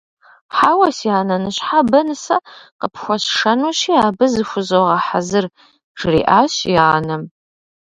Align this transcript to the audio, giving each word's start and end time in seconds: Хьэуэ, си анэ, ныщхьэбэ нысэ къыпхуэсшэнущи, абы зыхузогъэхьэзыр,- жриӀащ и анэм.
Хьэуэ, 0.55 0.89
си 0.97 1.09
анэ, 1.19 1.35
ныщхьэбэ 1.43 1.99
нысэ 2.07 2.37
къыпхуэсшэнущи, 2.79 3.93
абы 4.05 4.25
зыхузогъэхьэзыр,- 4.33 5.45
жриӀащ 5.99 6.53
и 6.73 6.75
анэм. 6.95 7.23